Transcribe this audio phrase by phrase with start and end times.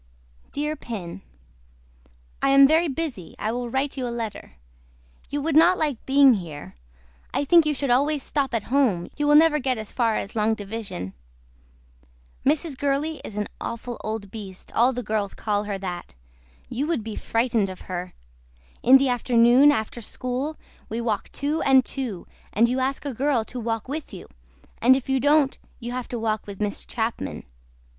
[0.51, 1.21] DEAR PIN
[2.41, 4.55] I AM VERY BUSY I WILL WRITE YOU A LETTER.
[5.29, 6.75] YOU WOULD NOT LIKE BEING HERE
[7.35, 10.35] I THINK YOU SHOULD ALWAYS STOP AT HOME YOU WILL NEVER GET AS FAR AS
[10.35, 11.13] LONG DIVISION.
[12.43, 12.77] MRS.
[12.79, 16.15] GURLEY IS AN AWFUL OLD BEAST ALL THE GIRLS CALL HER THAT.
[16.67, 18.13] YOU WOULD BE FRIGHTENED OF HER.
[18.81, 20.55] IN THE AFTERNOON AFTER SCHOOL
[20.89, 24.27] WE WALK TWO AND TWO AND YOU ASK A GIRL TO WALK WITH YOU
[24.81, 27.43] AND IF YOU DON'T YOU HAVE TO WALK WITH MISS CHAPMAN.